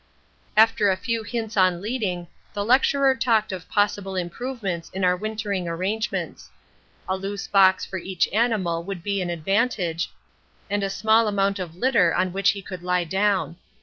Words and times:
After 0.57 0.89
a 0.89 0.97
few 0.97 1.21
hints 1.21 1.55
on 1.55 1.79
leading 1.79 2.27
the 2.55 2.65
lecturer 2.65 3.13
talked 3.13 3.51
of 3.51 3.69
possible 3.69 4.15
improvements 4.15 4.89
in 4.95 5.03
our 5.03 5.15
wintering 5.15 5.67
arrangements. 5.67 6.49
A 7.07 7.15
loose 7.15 7.45
box 7.45 7.85
for 7.85 7.97
each 7.99 8.27
animal 8.29 8.81
would 8.81 9.03
be 9.03 9.21
an 9.21 9.29
advantage, 9.29 10.11
and 10.71 10.81
a 10.81 10.89
small 10.89 11.27
amount 11.27 11.59
of 11.59 11.75
litter 11.75 12.15
on 12.15 12.33
which 12.33 12.49
he 12.49 12.63
could 12.63 12.81
lie 12.81 13.03
down. 13.03 13.57